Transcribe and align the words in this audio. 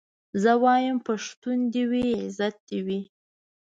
زه 0.43 0.51
وايم 0.63 0.97
پښتو 1.07 1.51
دي 1.73 1.83
وي 1.91 2.05
عزت 2.21 2.55
دي 2.69 2.79
وي 2.85 2.99